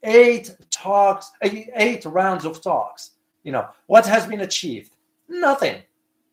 eight 0.04 0.56
talks 0.70 1.32
eight 1.42 2.06
rounds 2.06 2.46
of 2.46 2.62
talks 2.62 3.12
you 3.44 3.52
know 3.52 3.68
what 3.88 4.06
has 4.06 4.26
been 4.26 4.42
achieved 4.42 4.92
nothing 5.28 5.82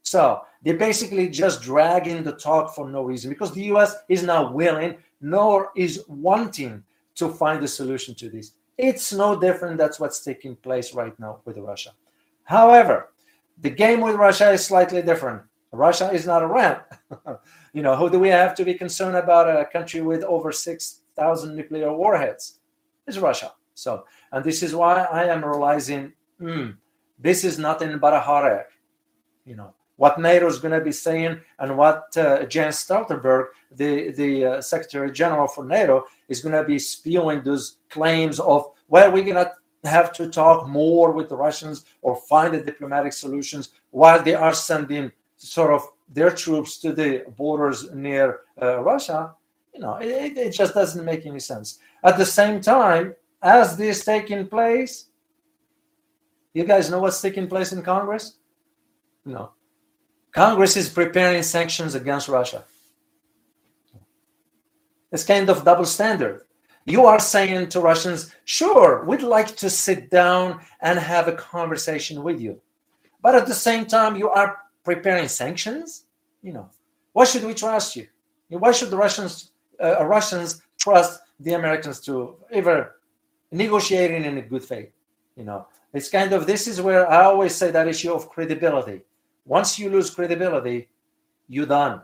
so 0.02 0.42
they're 0.62 0.76
basically 0.76 1.28
just 1.28 1.62
dragging 1.62 2.22
the 2.22 2.32
talk 2.32 2.74
for 2.74 2.88
no 2.88 3.02
reason 3.02 3.30
because 3.30 3.52
the 3.52 3.64
US 3.74 3.94
is 4.08 4.22
not 4.22 4.54
willing 4.54 4.96
nor 5.20 5.70
is 5.76 6.04
wanting 6.08 6.82
to 7.16 7.28
find 7.28 7.62
a 7.62 7.68
solution 7.68 8.14
to 8.14 8.30
this. 8.30 8.52
It's 8.76 9.12
no 9.12 9.38
different. 9.38 9.76
That's 9.76 9.98
what's 10.00 10.20
taking 10.20 10.56
place 10.56 10.94
right 10.94 11.18
now 11.18 11.40
with 11.44 11.58
Russia. 11.58 11.90
However, 12.48 13.10
the 13.60 13.68
game 13.68 14.00
with 14.00 14.16
Russia 14.16 14.50
is 14.52 14.64
slightly 14.64 15.02
different. 15.02 15.42
Russia 15.70 16.10
is 16.10 16.24
not 16.24 16.42
around. 16.42 16.80
you 17.74 17.82
know, 17.82 17.94
who 17.94 18.08
do 18.08 18.18
we 18.18 18.30
have 18.30 18.54
to 18.54 18.64
be 18.64 18.72
concerned 18.72 19.18
about 19.18 19.50
a 19.50 19.66
country 19.66 20.00
with 20.00 20.24
over 20.24 20.50
6,000 20.50 21.54
nuclear 21.54 21.92
warheads? 21.92 22.60
It's 23.06 23.18
Russia. 23.18 23.52
So, 23.74 24.06
and 24.32 24.42
this 24.42 24.62
is 24.62 24.74
why 24.74 25.02
I 25.02 25.24
am 25.24 25.44
realizing 25.44 26.14
mm, 26.40 26.74
this 27.18 27.44
is 27.44 27.58
nothing 27.58 27.98
but 27.98 28.14
a. 28.14 28.64
You 29.44 29.56
know, 29.56 29.74
what 29.96 30.18
NATO 30.18 30.46
is 30.46 30.58
going 30.58 30.72
to 30.72 30.82
be 30.82 30.92
saying 30.92 31.40
and 31.58 31.76
what 31.76 32.16
uh, 32.16 32.46
Jens 32.46 32.76
Stoltenberg, 32.76 33.48
the, 33.72 34.10
the 34.12 34.46
uh, 34.46 34.60
Secretary 34.62 35.12
General 35.12 35.48
for 35.48 35.66
NATO, 35.66 36.06
is 36.30 36.40
going 36.40 36.54
to 36.54 36.64
be 36.64 36.78
spewing 36.78 37.42
those 37.42 37.76
claims 37.90 38.40
of, 38.40 38.70
well, 38.88 39.12
we're 39.12 39.22
going 39.22 39.34
to 39.34 39.52
have 39.88 40.12
to 40.14 40.28
talk 40.28 40.68
more 40.68 41.12
with 41.12 41.28
the 41.28 41.36
Russians 41.36 41.84
or 42.02 42.16
find 42.16 42.54
the 42.54 42.60
diplomatic 42.60 43.12
solutions 43.12 43.70
while 43.90 44.22
they 44.22 44.34
are 44.34 44.54
sending 44.54 45.12
sort 45.36 45.72
of 45.72 45.82
their 46.08 46.30
troops 46.30 46.78
to 46.78 46.92
the 46.92 47.24
borders 47.36 47.90
near 47.92 48.40
uh, 48.60 48.80
Russia. 48.80 49.34
You 49.74 49.80
know, 49.80 49.96
it, 49.96 50.36
it 50.36 50.52
just 50.52 50.74
doesn't 50.74 51.04
make 51.04 51.26
any 51.26 51.40
sense. 51.40 51.78
At 52.04 52.16
the 52.16 52.26
same 52.26 52.60
time, 52.60 53.14
as 53.42 53.76
this 53.76 54.04
taking 54.04 54.46
place, 54.46 55.06
you 56.54 56.64
guys 56.64 56.90
know 56.90 57.00
what's 57.00 57.20
taking 57.20 57.48
place 57.48 57.72
in 57.72 57.82
Congress? 57.82 58.38
No 59.24 59.52
Congress 60.32 60.76
is 60.76 60.88
preparing 60.88 61.42
sanctions 61.42 61.94
against 61.94 62.28
Russia. 62.28 62.64
It's 65.10 65.24
kind 65.24 65.48
of 65.48 65.64
double 65.64 65.86
standard. 65.86 66.42
You 66.88 67.04
are 67.04 67.20
saying 67.20 67.68
to 67.70 67.80
Russians, 67.80 68.34
sure, 68.44 69.04
we'd 69.04 69.22
like 69.22 69.54
to 69.56 69.68
sit 69.68 70.10
down 70.10 70.60
and 70.80 70.98
have 70.98 71.28
a 71.28 71.32
conversation 71.32 72.22
with 72.22 72.40
you. 72.40 72.60
But 73.22 73.34
at 73.34 73.46
the 73.46 73.54
same 73.54 73.84
time, 73.84 74.16
you 74.16 74.28
are 74.30 74.58
preparing 74.84 75.28
sanctions? 75.28 76.04
You 76.42 76.52
know, 76.54 76.70
why 77.12 77.24
should 77.24 77.44
we 77.44 77.54
trust 77.54 77.96
you? 77.96 78.06
Why 78.48 78.72
should 78.72 78.90
the 78.90 78.96
Russians, 78.96 79.50
uh, 79.82 80.04
Russians 80.06 80.62
trust 80.78 81.20
the 81.40 81.54
Americans 81.54 82.00
to 82.00 82.36
ever 82.50 83.00
negotiating 83.52 84.24
in 84.24 84.38
a 84.38 84.42
good 84.42 84.64
faith? 84.64 84.90
You 85.36 85.44
know, 85.44 85.66
it's 85.92 86.08
kind 86.08 86.32
of 86.32 86.46
this 86.46 86.66
is 86.66 86.80
where 86.80 87.10
I 87.10 87.24
always 87.24 87.54
say 87.54 87.70
that 87.70 87.86
issue 87.86 88.12
of 88.12 88.30
credibility 88.30 89.02
once 89.48 89.78
you 89.78 89.88
lose 89.88 90.10
credibility, 90.10 90.88
you're 91.48 91.66
done. 91.66 92.02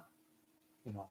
You 0.86 0.94
know, 0.94 1.06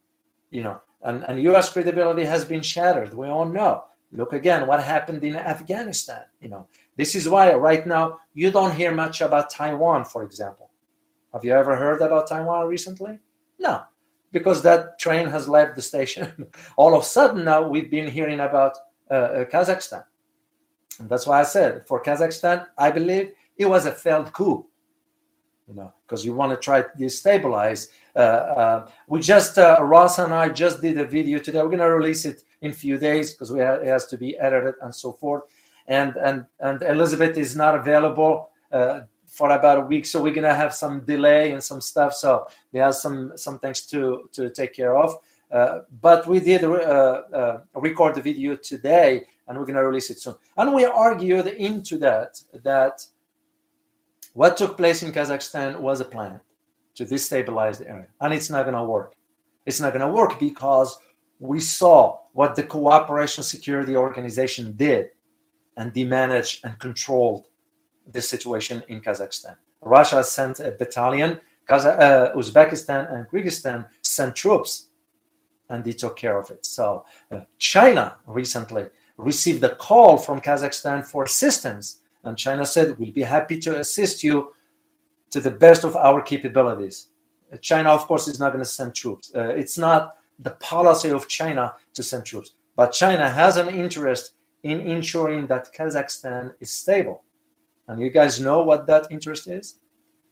you 0.50 0.63
know, 0.63 0.82
and, 1.04 1.24
and 1.28 1.42
US 1.44 1.72
credibility 1.72 2.24
has 2.26 2.46
been 2.46 2.62
shattered. 2.62 3.14
We 3.14 3.28
all 3.28 3.46
know. 3.46 3.86
Look 4.12 4.34
again 4.34 4.68
what 4.68 4.84
happened 4.84 5.24
in 5.24 5.36
Afghanistan. 5.36 6.22
You 6.40 6.50
know, 6.50 6.68
this 6.96 7.16
is 7.16 7.28
why 7.28 7.54
right 7.54 7.86
now 7.86 8.20
you 8.34 8.52
don't 8.52 8.76
hear 8.76 8.92
much 8.94 9.22
about 9.22 9.50
Taiwan, 9.50 10.06
for 10.06 10.24
example. 10.24 10.70
Have 11.34 11.44
you 11.44 11.54
ever 11.54 11.76
heard 11.76 12.02
about 12.02 12.28
Taiwan 12.28 12.68
recently? 12.68 13.20
No, 13.58 13.82
because 14.32 14.62
that 14.62 15.00
train 15.00 15.28
has 15.28 15.50
left 15.50 15.76
the 15.76 15.82
station. 15.82 16.48
all 16.78 16.96
of 16.96 17.02
a 17.02 17.06
sudden 17.06 17.44
now 17.44 17.68
we've 17.68 17.90
been 17.90 18.10
hearing 18.10 18.40
about 18.40 18.78
uh, 19.10 19.14
uh, 19.14 19.46
Kazakhstan. 19.46 20.04
And 21.00 21.10
that's 21.10 21.26
why 21.26 21.40
I 21.40 21.44
said 21.44 21.88
for 21.88 22.04
Kazakhstan, 22.04 22.68
I 22.78 22.92
believe 22.92 23.32
it 23.58 23.66
was 23.66 23.88
a 23.88 23.92
failed 23.92 24.32
coup 24.32 24.68
you 25.67 25.75
know, 25.75 25.93
because 26.05 26.25
you 26.25 26.34
want 26.34 26.51
to 26.51 26.58
try 26.58 26.82
to 26.82 26.89
destabilize. 26.98 27.89
Uh, 28.15 28.20
uh, 28.20 28.89
we 29.08 29.20
just, 29.20 29.58
uh, 29.58 29.77
Ross 29.82 30.20
and 30.20 30.34
I 30.34 30.50
just 30.50 30.82
did 30.82 30.98
a 30.98 31.05
video 31.05 31.39
today. 31.39 31.62
We're 31.62 31.77
to 31.77 31.86
release 31.86 32.25
it 32.25 32.43
in 32.62 32.72
a 32.72 32.74
few 32.74 32.98
days 32.98 33.32
because 33.32 33.51
we 33.51 33.62
it 33.62 33.86
has 33.86 34.05
to 34.08 34.17
be 34.17 34.38
edited 34.38 34.75
and 34.82 34.93
so 34.93 35.13
forth. 35.13 35.43
And 35.88 36.15
and 36.15 36.46
and 36.60 36.82
Elizabeth 36.84 37.38
is 37.38 37.55
not 37.55 37.75
available 37.75 38.50
uh, 38.72 39.01
for 39.27 39.51
about 39.51 39.79
a 39.79 39.82
week, 39.82 40.05
so 40.05 40.22
we're 40.22 40.34
to 40.43 40.53
have 40.53 40.74
some 40.74 41.01
delay 41.01 41.51
and 41.51 41.62
some 41.62 41.82
stuff. 41.82 42.13
So 42.13 42.48
we 42.72 42.79
have 42.79 42.96
some 42.96 43.34
some 43.36 43.60
things 43.60 43.82
to 43.88 44.29
to 44.32 44.50
take 44.50 44.74
care 44.74 44.96
of. 44.96 45.17
Uh, 45.51 45.79
but 46.01 46.25
we 46.25 46.39
did 46.39 46.63
uh, 46.63 47.60
record 47.75 48.15
the 48.15 48.22
video 48.22 48.55
today, 48.55 49.25
and 49.48 49.58
we're 49.58 49.65
to 49.75 49.84
release 49.84 50.10
it 50.10 50.20
soon. 50.20 50.36
And 50.58 50.74
we 50.74 50.86
argued 50.86 51.48
into 51.48 51.98
that 51.98 52.41
that 52.63 53.05
what 54.34 54.58
took 54.58 54.78
place 54.78 55.04
in 55.04 55.12
Kazakhstan 55.12 55.80
was 55.80 56.02
a 56.02 56.06
plan 56.06 56.40
to 56.96 57.06
destabilize 57.06 57.78
the 57.80 57.90
area, 57.90 58.08
and 58.22 58.34
it's 58.34 58.50
not 58.50 58.63
going 58.63 58.75
to 58.75 58.84
work. 58.84 59.13
It's 59.66 59.80
not 59.80 59.94
going 59.94 60.06
to 60.06 60.13
work 60.13 60.40
because 60.40 60.98
we 61.40 61.60
saw 61.60 62.20
what 62.34 62.56
the 62.56 62.63
Cooperation 62.63 63.44
Security 63.44 63.96
Organization 63.96 64.74
did, 64.75 65.10
and 65.78 65.94
they 65.94 66.04
managed 66.04 66.66
and 66.66 66.78
controlled 66.80 67.46
the 68.12 68.22
situation 68.22 68.84
in 68.90 69.02
Kazakhstan. 69.02 69.56
Russia 69.82 70.24
sent 70.24 70.60
a 70.60 70.72
battalion, 70.72 71.40
Kazakh, 71.68 72.00
uh, 72.00 72.34
Uzbekistan 72.36 73.13
and 73.13 73.28
Kyrgyzstan 73.28 73.88
sent 74.02 74.36
troops, 74.36 74.88
and 75.70 75.84
they 75.84 75.94
took 75.94 76.18
care 76.18 76.38
of 76.38 76.50
it. 76.52 76.66
So, 76.66 77.06
uh, 77.32 77.42
China 77.58 78.18
recently 78.25 78.88
received 79.18 79.63
a 79.63 79.75
call 79.75 80.18
from 80.18 80.42
Kazakhstan 80.42 81.06
for 81.06 81.24
assistance 81.24 82.00
and 82.24 82.38
China 82.38 82.65
said, 82.65 82.98
we'll 82.98 83.12
be 83.12 83.24
happy 83.24 83.60
to 83.60 83.80
assist 83.80 84.24
you 84.24 84.53
to 85.32 85.42
the 85.42 85.51
best 85.51 85.84
of 85.84 85.96
our 85.96 86.22
capabilities. 86.22 87.08
China, 87.62 87.89
of 87.89 88.08
course, 88.08 88.27
is 88.27 88.39
not 88.39 88.51
going 88.51 88.63
to 88.63 88.70
send 88.70 88.96
troops. 88.96 89.32
Uh, 89.36 89.50
it's 89.50 89.77
not 89.77 90.15
the 90.39 90.51
policy 90.51 91.10
of 91.10 91.27
China 91.27 91.74
to 91.94 92.03
send 92.03 92.25
troops. 92.25 92.53
But 92.75 92.92
China 92.92 93.30
has 93.30 93.58
an 93.58 93.70
interest 93.70 94.34
in 94.63 94.80
ensuring 94.82 95.48
that 95.48 95.74
Kazakhstan 95.74 96.53
is 96.60 96.72
stable. 96.72 97.24
And 97.88 98.01
you 98.01 98.10
guys 98.10 98.39
know 98.39 98.63
what 98.63 98.88
that 98.88 99.12
interest 99.12 99.48
is? 99.48 99.80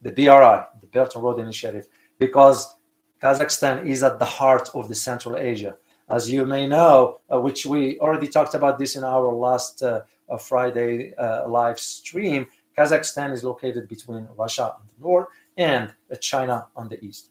The 0.02 0.12
BRI, 0.12 0.64
the 0.82 0.88
Belt 0.92 1.14
and 1.16 1.24
Road 1.24 1.40
Initiative, 1.40 1.88
because 2.18 2.76
Kazakhstan 3.22 3.86
is 3.86 4.02
at 4.04 4.18
the 4.18 4.26
heart 4.26 4.70
of 4.74 4.88
the 4.88 4.96
Central 4.96 5.38
Asia. 5.38 5.76
As 6.10 6.30
you 6.30 6.46
may 6.46 6.68
know, 6.68 7.22
uh, 7.32 7.40
which 7.40 7.66
we 7.66 8.00
already 8.00 8.28
talked 8.28 8.56
about 8.56 8.80
this 8.80 8.96
in 8.96 9.04
our 9.04 9.32
last 9.32 9.84
uh, 9.84 10.02
a 10.32 10.38
Friday 10.38 11.14
uh, 11.16 11.48
live 11.48 11.80
stream, 11.80 12.48
Kazakhstan 12.78 13.32
is 13.32 13.44
located 13.44 13.88
between 13.88 14.28
Russia 14.38 14.74
on 14.74 14.82
the 14.88 15.08
north 15.08 15.28
and 15.58 15.94
China 16.20 16.68
on 16.76 16.88
the 16.90 17.04
east. 17.04 17.30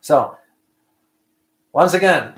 So, 0.00 0.36
once 1.72 1.94
again, 1.94 2.34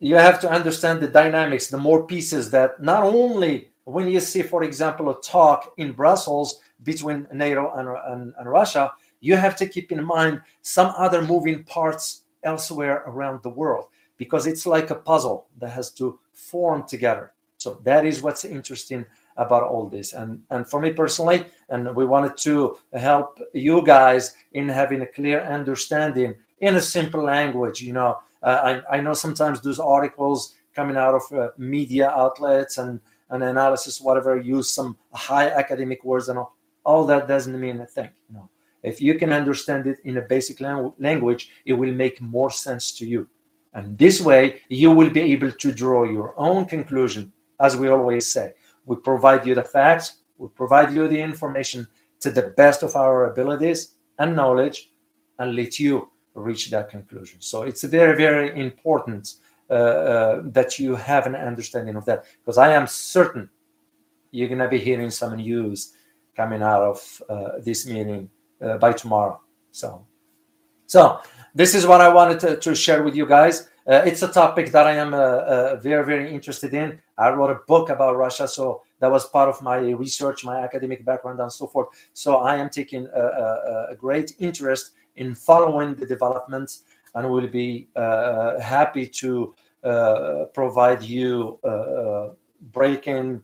you 0.00 0.16
have 0.16 0.40
to 0.40 0.50
understand 0.50 1.00
the 1.00 1.08
dynamics, 1.08 1.68
the 1.68 1.78
more 1.78 2.06
pieces 2.06 2.50
that 2.50 2.82
not 2.82 3.02
only 3.02 3.70
when 3.84 4.08
you 4.08 4.20
see, 4.20 4.42
for 4.42 4.62
example, 4.62 5.10
a 5.10 5.20
talk 5.20 5.74
in 5.76 5.92
Brussels 5.92 6.60
between 6.82 7.26
NATO 7.32 7.72
and, 7.76 7.88
and, 8.06 8.34
and 8.38 8.48
Russia, 8.48 8.90
you 9.20 9.36
have 9.36 9.56
to 9.56 9.68
keep 9.68 9.92
in 9.92 10.02
mind 10.02 10.40
some 10.62 10.92
other 10.96 11.22
moving 11.22 11.64
parts 11.64 12.22
elsewhere 12.42 13.04
around 13.06 13.42
the 13.42 13.50
world 13.50 13.86
because 14.16 14.46
it's 14.46 14.66
like 14.66 14.90
a 14.90 14.94
puzzle 14.94 15.48
that 15.58 15.70
has 15.70 15.90
to 15.92 16.18
form 16.32 16.86
together. 16.88 17.33
So 17.64 17.80
that 17.82 18.04
is 18.04 18.20
what's 18.20 18.44
interesting 18.44 19.06
about 19.38 19.62
all 19.62 19.88
this. 19.88 20.12
And 20.12 20.30
and 20.50 20.68
for 20.70 20.78
me 20.84 20.92
personally, 20.92 21.46
and 21.70 21.82
we 21.96 22.04
wanted 22.04 22.36
to 22.48 22.76
help 22.92 23.40
you 23.54 23.76
guys 23.82 24.22
in 24.52 24.68
having 24.68 25.00
a 25.02 25.12
clear 25.18 25.40
understanding 25.58 26.34
in 26.60 26.76
a 26.76 26.80
simple 26.96 27.22
language. 27.22 27.78
You 27.88 27.94
know, 27.98 28.10
uh, 28.42 28.58
I 28.68 28.96
I 28.96 29.00
know 29.00 29.14
sometimes 29.14 29.56
those 29.60 29.80
articles 29.80 30.54
coming 30.76 30.98
out 31.04 31.14
of 31.20 31.24
uh, 31.32 31.38
media 31.56 32.10
outlets 32.10 32.76
and 32.76 33.00
an 33.30 33.42
analysis, 33.42 34.00
whatever, 34.06 34.32
use 34.56 34.68
some 34.68 34.90
high 35.14 35.48
academic 35.62 36.04
words 36.04 36.28
and 36.28 36.38
all. 36.38 36.50
All 36.84 37.06
that 37.06 37.26
doesn't 37.26 37.58
mean 37.58 37.80
a 37.80 37.86
thing. 37.96 38.10
You 38.28 38.34
know, 38.36 38.46
if 38.82 39.00
you 39.00 39.14
can 39.20 39.32
understand 39.32 39.86
it 39.86 39.98
in 40.04 40.18
a 40.18 40.28
basic 40.34 40.60
language, 41.08 41.42
it 41.64 41.72
will 41.80 41.94
make 42.04 42.20
more 42.20 42.50
sense 42.50 42.92
to 42.98 43.06
you. 43.06 43.26
And 43.72 43.96
this 43.98 44.20
way, 44.20 44.60
you 44.68 44.90
will 44.98 45.10
be 45.10 45.24
able 45.34 45.52
to 45.62 45.72
draw 45.72 46.04
your 46.04 46.34
own 46.36 46.66
conclusion. 46.66 47.32
As 47.60 47.76
we 47.76 47.88
always 47.88 48.30
say, 48.30 48.54
we 48.86 48.96
provide 48.96 49.46
you 49.46 49.54
the 49.54 49.62
facts, 49.62 50.16
we 50.38 50.48
provide 50.48 50.92
you 50.92 51.08
the 51.08 51.20
information 51.20 51.86
to 52.20 52.30
the 52.30 52.54
best 52.56 52.82
of 52.82 52.96
our 52.96 53.30
abilities 53.30 53.94
and 54.18 54.34
knowledge, 54.34 54.90
and 55.38 55.54
let 55.54 55.78
you 55.78 56.10
reach 56.34 56.70
that 56.70 56.88
conclusion. 56.88 57.40
So 57.40 57.62
it's 57.62 57.84
very, 57.84 58.16
very 58.16 58.58
important 58.58 59.34
uh, 59.70 59.72
uh, 59.72 60.42
that 60.46 60.78
you 60.78 60.94
have 60.94 61.26
an 61.26 61.34
understanding 61.34 61.96
of 61.96 62.04
that, 62.06 62.24
because 62.40 62.58
I 62.58 62.72
am 62.72 62.86
certain 62.86 63.48
you're 64.30 64.48
going 64.48 64.58
to 64.58 64.68
be 64.68 64.78
hearing 64.78 65.10
some 65.10 65.36
news 65.36 65.94
coming 66.36 66.62
out 66.62 66.82
of 66.82 67.22
uh, 67.28 67.60
this 67.60 67.86
meeting 67.86 68.28
uh, 68.60 68.78
by 68.78 68.92
tomorrow. 68.92 69.40
So, 69.70 70.04
so 70.86 71.20
this 71.54 71.74
is 71.74 71.86
what 71.86 72.00
I 72.00 72.08
wanted 72.12 72.40
to, 72.40 72.56
to 72.56 72.74
share 72.74 73.02
with 73.04 73.14
you 73.14 73.26
guys. 73.26 73.68
Uh, 73.86 74.02
it's 74.06 74.22
a 74.22 74.28
topic 74.28 74.72
that 74.72 74.86
I 74.86 74.92
am 74.92 75.12
uh, 75.12 75.18
uh, 75.18 75.76
very, 75.76 76.04
very 76.06 76.32
interested 76.32 76.72
in. 76.72 76.98
I 77.18 77.30
wrote 77.30 77.50
a 77.50 77.60
book 77.66 77.90
about 77.90 78.16
Russia, 78.16 78.48
so 78.48 78.82
that 79.00 79.10
was 79.10 79.28
part 79.28 79.50
of 79.50 79.60
my 79.60 79.76
research, 79.76 80.42
my 80.42 80.60
academic 80.60 81.04
background, 81.04 81.40
and 81.40 81.52
so 81.52 81.66
forth. 81.66 81.88
So 82.14 82.36
I 82.36 82.56
am 82.56 82.70
taking 82.70 83.06
a, 83.14 83.20
a, 83.20 83.86
a 83.90 83.94
great 83.94 84.34
interest 84.38 84.92
in 85.16 85.34
following 85.34 85.94
the 85.94 86.06
developments, 86.06 86.84
and 87.14 87.30
will 87.30 87.46
be 87.46 87.88
uh, 87.94 88.58
happy 88.58 89.06
to 89.06 89.54
uh, 89.84 90.44
provide 90.54 91.02
you 91.02 91.58
uh, 91.62 92.28
break-in 92.72 93.42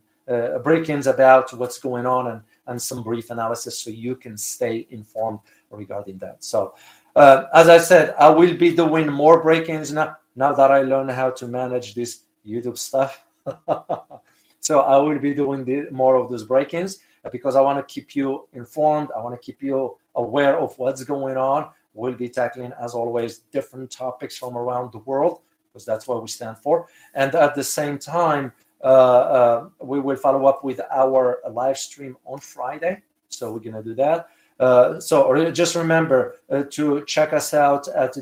break-ins 0.63 1.09
about 1.09 1.53
what's 1.55 1.81
going 1.81 2.07
on 2.07 2.29
and 2.29 2.41
and 2.69 2.81
some 2.81 3.03
brief 3.03 3.31
analysis 3.31 3.77
so 3.79 3.91
you 3.91 4.15
can 4.15 4.37
stay 4.37 4.87
informed 4.91 5.41
regarding 5.71 6.19
that. 6.19 6.43
So, 6.45 6.75
uh, 7.17 7.47
as 7.53 7.69
I 7.69 7.79
said, 7.79 8.15
I 8.17 8.29
will 8.29 8.57
be 8.57 8.75
doing 8.75 9.11
more 9.11 9.43
break-ins 9.43 9.93
now. 9.93 10.17
Now 10.41 10.55
that 10.55 10.71
I 10.71 10.81
learn 10.81 11.11
how 11.11 11.29
to 11.33 11.47
manage 11.47 11.95
this 11.95 12.23
YouTube 12.47 12.79
stuff, 12.79 13.23
so 14.61 14.81
I 14.81 14.97
will 14.97 15.19
be 15.19 15.35
doing 15.35 15.67
the, 15.67 15.91
more 15.91 16.17
of 16.17 16.31
those 16.31 16.45
break-ins 16.45 17.01
because 17.31 17.57
I 17.57 17.61
want 17.61 17.79
to 17.79 17.95
keep 17.95 18.17
you 18.17 18.49
informed. 18.55 19.11
I 19.15 19.21
want 19.21 19.35
to 19.39 19.45
keep 19.45 19.63
you 19.63 19.99
aware 20.15 20.59
of 20.59 20.79
what's 20.79 21.05
going 21.05 21.37
on. 21.37 21.69
We'll 21.93 22.15
be 22.15 22.31
tackling, 22.31 22.73
as 22.83 22.95
always, 22.95 23.41
different 23.53 23.91
topics 23.91 24.39
from 24.39 24.57
around 24.57 24.93
the 24.93 25.01
world 25.01 25.41
because 25.67 25.85
that's 25.85 26.09
what 26.09 26.23
we 26.23 26.29
stand 26.29 26.57
for. 26.57 26.89
And 27.15 27.35
at 27.35 27.55
the 27.55 27.63
same 27.63 27.99
time, 27.99 28.55
uh, 28.83 28.87
uh, 28.87 29.69
we 29.83 30.01
will 30.01 30.17
follow 30.17 30.47
up 30.47 30.65
with 30.65 30.81
our 30.91 31.41
live 31.51 31.77
stream 31.77 32.17
on 32.25 32.39
Friday. 32.39 33.03
So 33.29 33.53
we're 33.53 33.59
going 33.59 33.77
to 33.77 33.83
do 33.83 33.95
that. 33.97 34.31
Uh, 34.59 35.01
so 35.01 35.51
just 35.51 35.75
remember 35.75 36.37
to 36.71 37.05
check 37.05 37.35
us 37.35 37.53
out 37.53 37.89
at 37.89 38.15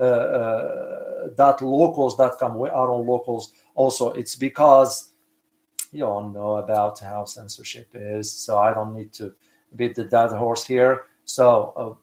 geopolitics.locals.com. 0.00 2.58
We 2.58 2.68
are 2.68 2.90
on 2.90 3.06
locals 3.06 3.52
also. 3.74 4.12
It's 4.12 4.36
because 4.36 5.12
you 5.92 6.04
all 6.04 6.28
know 6.28 6.56
about 6.56 7.00
how 7.00 7.24
censorship 7.24 7.88
is. 7.94 8.30
So 8.30 8.58
I 8.58 8.74
don't 8.74 8.94
need 8.94 9.14
to 9.14 9.32
beat 9.76 9.94
the 9.94 10.04
dead 10.04 10.32
horse 10.32 10.64
here. 10.64 11.06
So 11.24 11.72
uh, 11.76 11.94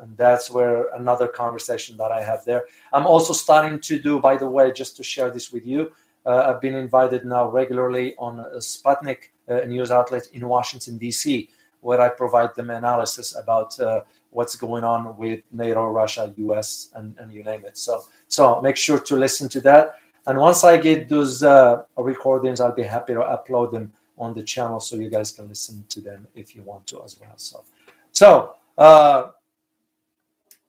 and 0.00 0.16
that's 0.16 0.50
where 0.50 0.88
another 0.94 1.28
conversation 1.28 1.96
that 1.98 2.10
I 2.10 2.22
have 2.22 2.44
there. 2.44 2.64
I'm 2.92 3.06
also 3.06 3.32
starting 3.32 3.80
to 3.80 3.98
do, 3.98 4.18
by 4.18 4.36
the 4.36 4.48
way, 4.48 4.72
just 4.72 4.96
to 4.96 5.02
share 5.02 5.30
this 5.30 5.52
with 5.52 5.66
you, 5.66 5.92
uh, 6.26 6.44
I've 6.48 6.60
been 6.60 6.74
invited 6.74 7.24
now 7.24 7.50
regularly 7.50 8.14
on 8.18 8.40
a 8.40 8.58
Sputnik 8.58 9.30
uh, 9.48 9.60
news 9.66 9.90
outlet 9.90 10.28
in 10.32 10.48
Washington, 10.48 10.98
D.C., 10.98 11.48
where 11.80 12.00
I 12.00 12.08
provide 12.08 12.54
them 12.54 12.70
analysis 12.70 13.36
about 13.36 13.78
uh, 13.80 14.02
what's 14.30 14.56
going 14.56 14.84
on 14.84 15.16
with 15.16 15.40
NATO, 15.52 15.86
Russia, 15.86 16.32
US, 16.36 16.90
and, 16.94 17.16
and 17.18 17.32
you 17.32 17.42
name 17.42 17.64
it. 17.64 17.76
So, 17.76 18.04
so 18.28 18.60
make 18.60 18.76
sure 18.76 18.98
to 18.98 19.16
listen 19.16 19.48
to 19.50 19.60
that. 19.62 19.96
And 20.26 20.38
once 20.38 20.64
I 20.64 20.76
get 20.76 21.08
those 21.08 21.42
uh, 21.42 21.82
recordings, 21.96 22.60
I'll 22.60 22.74
be 22.74 22.82
happy 22.82 23.14
to 23.14 23.20
upload 23.20 23.72
them 23.72 23.92
on 24.18 24.34
the 24.34 24.42
channel 24.42 24.80
so 24.80 24.96
you 24.96 25.10
guys 25.10 25.32
can 25.32 25.48
listen 25.48 25.84
to 25.88 26.00
them 26.00 26.26
if 26.34 26.54
you 26.54 26.62
want 26.62 26.86
to 26.88 27.02
as 27.02 27.18
well. 27.18 27.32
So, 27.36 27.64
so 28.12 28.54
uh, 28.76 29.28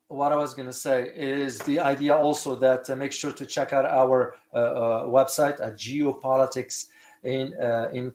what 0.08 0.32
I 0.32 0.36
was 0.36 0.54
going 0.54 0.67
to 0.67 0.74
say 0.74 1.12
is 1.15 1.60
the 1.60 1.80
idea 1.80 2.15
also 2.15 2.56
that 2.56 2.89
uh, 2.89 2.95
make 2.95 3.12
sure 3.12 3.34
to 3.34 3.45
check 3.45 3.74
out 3.74 3.86
our 3.86 4.36
uh, 4.54 4.58
uh, 4.58 5.06
website 5.06 5.60
at 5.62 5.78
geopolitics 5.78 6.88
in 7.24 7.54
uh, 7.62 7.89
in 7.93 8.12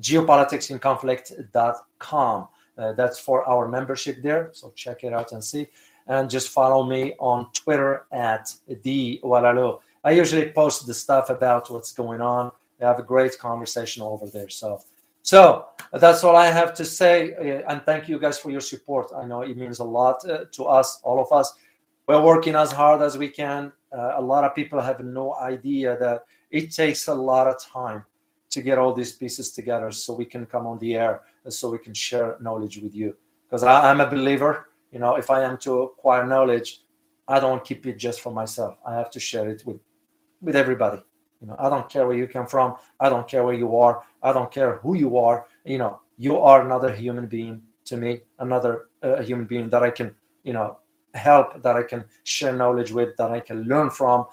geopoliticsinconflict.com. 0.00 2.48
Uh, 2.78 2.92
that's 2.92 3.18
for 3.18 3.48
our 3.48 3.68
membership 3.68 4.22
there. 4.22 4.50
So 4.52 4.72
check 4.74 5.04
it 5.04 5.12
out 5.12 5.32
and 5.32 5.42
see. 5.42 5.66
And 6.06 6.30
just 6.30 6.50
follow 6.50 6.84
me 6.84 7.14
on 7.18 7.50
Twitter 7.52 8.06
at 8.12 8.52
doualaalou. 8.68 9.80
I 10.04 10.12
usually 10.12 10.50
post 10.50 10.86
the 10.86 10.94
stuff 10.94 11.30
about 11.30 11.70
what's 11.70 11.92
going 11.92 12.20
on. 12.20 12.52
We 12.78 12.86
have 12.86 12.98
a 12.98 13.02
great 13.02 13.38
conversation 13.38 14.02
over 14.02 14.26
there. 14.26 14.48
So 14.48 14.82
so 15.26 15.66
that's 15.92 16.22
all 16.22 16.36
I 16.36 16.46
have 16.46 16.72
to 16.74 16.84
say. 16.84 17.34
Uh, 17.34 17.68
and 17.68 17.82
thank 17.82 18.08
you 18.08 18.16
guys 18.16 18.38
for 18.38 18.52
your 18.52 18.60
support. 18.60 19.10
I 19.12 19.24
know 19.24 19.42
it 19.42 19.56
means 19.56 19.80
a 19.80 19.84
lot 19.84 20.24
uh, 20.24 20.44
to 20.52 20.66
us, 20.66 21.00
all 21.02 21.18
of 21.20 21.32
us. 21.32 21.52
We're 22.06 22.22
working 22.22 22.54
as 22.54 22.70
hard 22.70 23.02
as 23.02 23.18
we 23.18 23.28
can. 23.28 23.72
Uh, 23.92 24.12
a 24.18 24.22
lot 24.22 24.44
of 24.44 24.54
people 24.54 24.80
have 24.80 25.00
no 25.00 25.34
idea 25.34 25.96
that 25.98 26.26
it 26.52 26.70
takes 26.70 27.08
a 27.08 27.14
lot 27.14 27.48
of 27.48 27.60
time 27.60 28.04
to 28.50 28.62
get 28.62 28.78
all 28.78 28.94
these 28.94 29.14
pieces 29.14 29.50
together 29.50 29.90
so 29.90 30.14
we 30.14 30.24
can 30.24 30.46
come 30.46 30.64
on 30.64 30.78
the 30.78 30.94
air 30.94 31.22
so 31.48 31.70
we 31.70 31.78
can 31.78 31.94
share 31.94 32.36
knowledge 32.40 32.78
with 32.78 32.94
you. 32.94 33.16
Because 33.46 33.62
I'm 33.62 34.00
a 34.00 34.10
believer, 34.10 34.70
you 34.92 34.98
know, 34.98 35.16
if 35.16 35.30
I 35.30 35.42
am 35.42 35.56
to 35.58 35.82
acquire 35.82 36.26
knowledge, 36.26 36.82
I 37.28 37.40
don't 37.40 37.64
keep 37.64 37.86
it 37.86 37.96
just 37.96 38.20
for 38.20 38.32
myself. 38.32 38.76
I 38.86 38.94
have 38.94 39.10
to 39.10 39.20
share 39.20 39.48
it 39.48 39.62
with 39.66 39.80
with 40.40 40.56
everybody. 40.56 41.02
You 41.40 41.48
know, 41.48 41.56
I 41.58 41.68
don't 41.68 41.88
care 41.88 42.06
where 42.06 42.16
you 42.16 42.26
come 42.26 42.46
from. 42.46 42.76
I 43.00 43.08
don't 43.08 43.28
care 43.28 43.44
where 43.44 43.54
you 43.54 43.76
are. 43.76 44.02
I 44.22 44.32
don't 44.32 44.50
care 44.50 44.76
who 44.78 44.94
you 44.94 45.16
are. 45.18 45.46
You 45.64 45.78
know, 45.78 46.00
you 46.18 46.38
are 46.38 46.64
another 46.64 46.94
human 46.94 47.26
being 47.26 47.62
to 47.86 47.96
me, 47.96 48.20
another 48.38 48.88
uh, 49.02 49.22
human 49.22 49.46
being 49.46 49.68
that 49.70 49.82
I 49.82 49.90
can, 49.90 50.14
you 50.44 50.52
know, 50.52 50.78
help, 51.14 51.62
that 51.62 51.76
I 51.76 51.82
can 51.82 52.04
share 52.24 52.52
knowledge 52.52 52.92
with, 52.92 53.16
that 53.16 53.30
I 53.30 53.40
can 53.40 53.64
learn 53.64 53.90
from. 53.90 54.26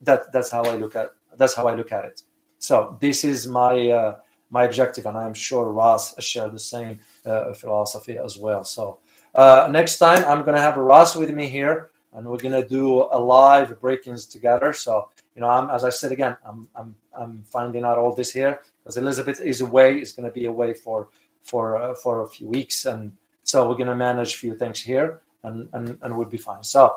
That 0.00 0.32
that's 0.32 0.50
how 0.50 0.62
I 0.64 0.76
look 0.76 0.96
at 0.96 1.10
that's 1.36 1.54
how 1.54 1.66
I 1.66 1.74
look 1.74 1.92
at 1.92 2.04
it. 2.04 2.22
So 2.58 2.96
this 3.00 3.24
is 3.24 3.46
my 3.46 3.90
uh, 3.90 4.16
my 4.50 4.64
objective, 4.64 5.06
and 5.06 5.16
I'm 5.16 5.34
sure 5.34 5.70
Ross 5.72 6.20
share 6.22 6.48
the 6.48 6.58
same 6.58 7.00
uh, 7.26 7.52
philosophy 7.52 8.18
as 8.18 8.38
well. 8.38 8.64
So 8.64 8.98
uh, 9.34 9.68
next 9.70 9.98
time 9.98 10.24
I'm 10.24 10.44
gonna 10.44 10.60
have 10.60 10.76
Ross 10.76 11.16
with 11.16 11.30
me 11.30 11.48
here, 11.48 11.90
and 12.14 12.26
we're 12.26 12.38
gonna 12.38 12.66
do 12.66 13.08
a 13.12 13.18
live 13.18 13.80
break-ins 13.80 14.26
together. 14.26 14.72
So 14.72 15.10
you 15.34 15.42
know, 15.42 15.48
I'm, 15.48 15.70
as 15.70 15.84
I 15.84 15.90
said 15.90 16.10
again, 16.10 16.36
I'm, 16.44 16.66
I'm, 16.74 16.96
I'm 17.16 17.44
finding 17.48 17.84
out 17.84 17.96
all 17.96 18.12
this 18.12 18.32
here 18.32 18.60
because 18.82 18.96
Elizabeth 18.96 19.40
is 19.40 19.60
away. 19.60 20.00
Is 20.00 20.12
to 20.14 20.30
be 20.30 20.46
away 20.46 20.74
for 20.74 21.08
for 21.44 21.76
uh, 21.76 21.94
for 21.94 22.22
a 22.22 22.28
few 22.28 22.48
weeks, 22.48 22.86
and 22.86 23.12
so 23.44 23.68
we're 23.68 23.76
to 23.76 23.94
manage 23.94 24.34
a 24.34 24.38
few 24.38 24.56
things 24.56 24.80
here, 24.80 25.20
and 25.44 25.68
and 25.74 25.98
and 26.02 26.16
we'll 26.16 26.26
be 26.26 26.38
fine. 26.38 26.64
So 26.64 26.96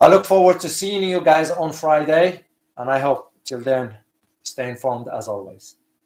I 0.00 0.08
look 0.08 0.24
forward 0.24 0.60
to 0.60 0.68
seeing 0.68 1.08
you 1.08 1.20
guys 1.20 1.50
on 1.50 1.72
Friday, 1.72 2.44
and 2.76 2.90
I 2.90 2.98
hope 2.98 3.32
till 3.44 3.60
then, 3.60 3.94
stay 4.42 4.70
informed 4.70 5.08
as 5.08 5.28
always. 5.28 5.76